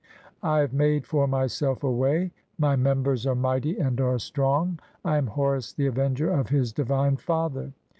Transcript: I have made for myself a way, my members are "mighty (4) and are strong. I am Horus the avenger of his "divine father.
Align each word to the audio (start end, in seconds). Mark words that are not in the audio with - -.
I 0.41 0.61
have 0.61 0.73
made 0.73 1.05
for 1.05 1.27
myself 1.27 1.83
a 1.83 1.91
way, 1.91 2.31
my 2.57 2.75
members 2.75 3.27
are 3.27 3.35
"mighty 3.35 3.75
(4) 3.75 3.85
and 3.85 4.01
are 4.01 4.17
strong. 4.17 4.79
I 5.05 5.17
am 5.17 5.27
Horus 5.27 5.73
the 5.73 5.85
avenger 5.85 6.31
of 6.31 6.49
his 6.49 6.73
"divine 6.73 7.17
father. 7.17 7.71